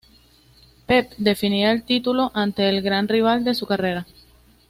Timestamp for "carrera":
3.67-4.07